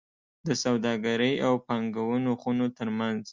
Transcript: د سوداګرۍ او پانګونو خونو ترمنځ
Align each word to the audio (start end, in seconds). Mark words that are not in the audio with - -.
د 0.47 0.49
سوداګرۍ 0.63 1.33
او 1.45 1.53
پانګونو 1.67 2.31
خونو 2.41 2.65
ترمنځ 2.77 3.21